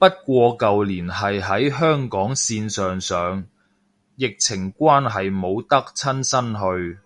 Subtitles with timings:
[0.00, 3.46] 不過舊年係喺香港線上上，
[4.16, 6.98] 疫情關係冇得親身去